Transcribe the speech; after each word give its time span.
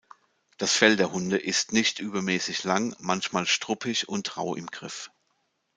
Das 0.57 0.73
Fell 0.73 0.95
der 0.95 1.11
Hunde 1.11 1.37
ist 1.37 1.73
nicht 1.73 1.99
übermäßig 1.99 2.63
lang, 2.63 2.95
manchmal 2.97 3.45
struppig 3.45 4.09
und 4.09 4.35
rau 4.35 4.55
im 4.55 4.65
Griff. 4.65 5.11